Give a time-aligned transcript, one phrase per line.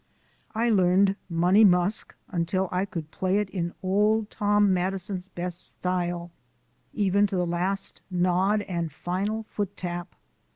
[0.55, 6.31] I learned "Money Musk" until I could play it in Old Tom Madison's best style
[6.91, 10.15] even to the last nod and final foot tap.